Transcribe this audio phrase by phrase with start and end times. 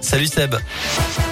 [0.00, 1.31] Salut Seb.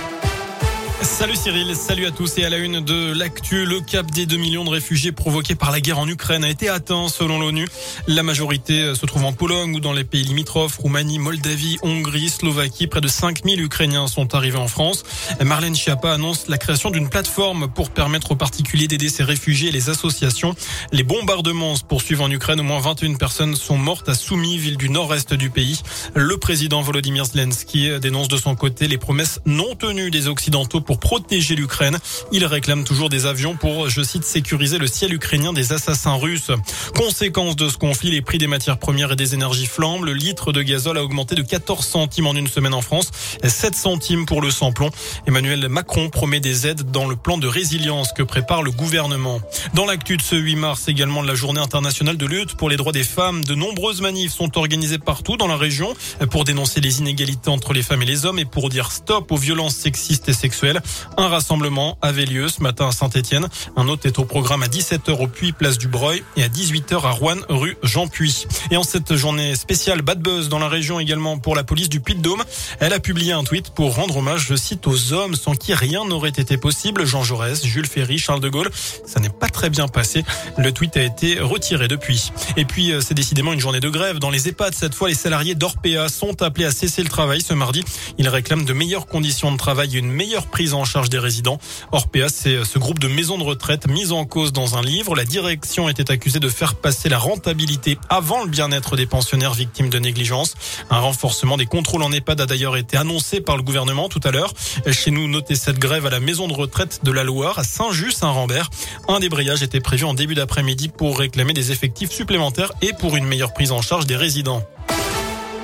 [1.03, 3.65] Salut Cyril, salut à tous et à la une de l'actu.
[3.65, 6.69] Le cap des 2 millions de réfugiés provoqués par la guerre en Ukraine a été
[6.69, 7.67] atteint selon l'ONU.
[8.07, 12.87] La majorité se trouve en Pologne ou dans les pays limitrophes, Roumanie, Moldavie, Hongrie, Slovaquie.
[12.87, 15.05] Près de 5000 Ukrainiens sont arrivés en France.
[15.43, 19.73] Marlène Schiappa annonce la création d'une plateforme pour permettre aux particuliers d'aider ces réfugiés et
[19.73, 20.55] les associations.
[20.93, 22.61] Les bombardements se poursuivent en Ukraine.
[22.61, 25.81] Au moins 21 personnes sont mortes à Soumy, ville du nord-est du pays.
[26.15, 30.99] Le président Volodymyr Zelensky dénonce de son côté les promesses non tenues des Occidentaux pour
[30.99, 31.97] protéger l'Ukraine.
[32.33, 36.51] Il réclame toujours des avions pour, je cite, sécuriser le ciel ukrainien des assassins russes.
[36.97, 40.05] Conséquence de ce conflit, les prix des matières premières et des énergies flambent.
[40.05, 43.13] Le litre de gazole a augmenté de 14 centimes en une semaine en France,
[43.45, 44.91] 7 centimes pour le samplon.
[45.29, 49.41] Emmanuel Macron promet des aides dans le plan de résilience que prépare le gouvernement.
[49.75, 52.77] Dans l'actu de ce 8 mars, également de la journée internationale de lutte pour les
[52.77, 55.95] droits des femmes, de nombreuses manifs sont organisées partout dans la région
[56.33, 59.37] pour dénoncer les inégalités entre les femmes et les hommes et pour dire stop aux
[59.37, 60.80] violences sexistes et sexuelles.
[61.17, 63.49] Un rassemblement avait lieu ce matin à Saint-Etienne.
[63.77, 67.05] Un autre est au programme à 17h au Puy, place du Breuil et à 18h
[67.05, 68.47] à Rouen, rue Jean Puy.
[68.71, 72.01] Et en cette journée spéciale Bad Buzz dans la région également pour la police du
[72.01, 72.43] Puy-de-Dôme,
[72.81, 76.05] elle a publié un tweet pour rendre hommage, je cite, aux hommes sans qui rien
[76.05, 77.05] n'aurait été possible.
[77.05, 78.71] Jean Jaurès, Jules Ferry, Charles de Gaulle.
[79.07, 80.25] Ça n'est pas très bien passé.
[80.59, 82.33] Le tweet a été retiré depuis.
[82.57, 84.19] Et puis, euh, c'est décidément une journée de grève.
[84.19, 87.55] Dans les EHPAD, cette fois, les salariés d'Orpea sont appelés à cesser le travail ce
[87.55, 87.85] mardi.
[88.19, 91.59] Ils réclament de meilleures conditions de travail et une meilleure prise en charge des résidents.
[91.93, 95.15] Orpea, c'est ce groupe de maisons de retraite mis en cause dans un livre.
[95.15, 99.91] La direction était accusée de faire passer la rentabilité avant le bien-être des pensionnaires victimes
[99.91, 100.55] de négligence.
[100.91, 104.31] Un renforcement des contrôles en EHPAD a d'ailleurs été annoncé par le gouvernement tout à
[104.31, 104.53] l'heure.
[104.91, 108.71] Chez nous, notez cette grève à la maison de retraite de la Loire à Saint-Just-Saint-Rambert.
[109.09, 113.25] Un débrayage était prévu en début d'après-midi pour réclamer des effectifs supplémentaires et pour une
[113.25, 114.63] meilleure prise en charge des résidents.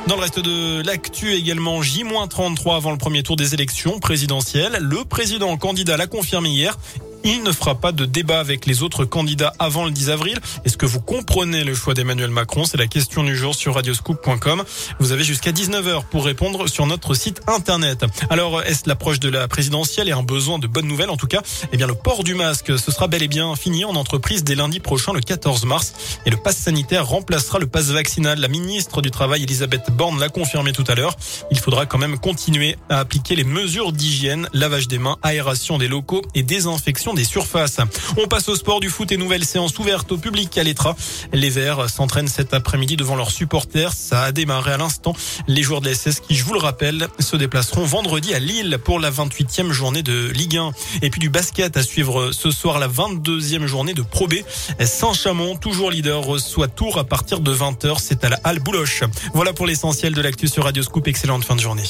[0.07, 4.79] Dans le reste de l'actu également, J-33 avant le premier tour des élections présidentielles.
[4.81, 6.79] Le président candidat l'a confirmé hier.
[7.25, 10.39] Il ne fera pas de débat avec les autres candidats avant le 10 avril.
[10.65, 12.65] Est-ce que vous comprenez le choix d'Emmanuel Macron?
[12.65, 14.63] C'est la question du jour sur radioscoop.com.
[15.01, 18.05] Vous avez jusqu'à 19h pour répondre sur notre site internet.
[18.31, 21.11] Alors, est-ce l'approche de la présidentielle et un besoin de bonnes nouvelles?
[21.11, 23.85] En tout cas, eh bien, le port du masque, ce sera bel et bien fini
[23.85, 25.95] en entreprise dès lundi prochain, le 14 mars.
[26.27, 28.39] Et le pass sanitaire remplacera le pass vaccinal.
[28.39, 31.17] La ministre du Travail, Elisabeth Borne, l'a confirmé tout à l'heure.
[31.51, 35.89] Il faudra quand même continuer à appliquer les mesures d'hygiène, lavage des mains, aération des
[35.89, 37.79] locaux et désinfection des surfaces.
[38.17, 40.97] On passe au sport du foot et nouvelle séance ouverte au public à l'Etra.
[41.33, 43.93] Les Verts s'entraînent cet après-midi devant leurs supporters.
[43.93, 45.15] Ça a démarré à l'instant.
[45.47, 48.79] Les joueurs de la SS qui, je vous le rappelle, se déplaceront vendredi à Lille
[48.83, 50.73] pour la 28e journée de Ligue 1.
[51.03, 54.35] Et puis du basket à suivre ce soir la 22e journée de Pro B.
[54.81, 57.97] Saint-Chamond, toujours leader, reçoit Tours à partir de 20h.
[58.01, 59.03] C'est à la Halle Bouloche.
[59.35, 61.07] Voilà pour l'essentiel de l'actu sur Radio Scoop.
[61.07, 61.85] Excellente fin de journée.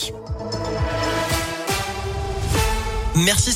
[3.17, 3.53] Merci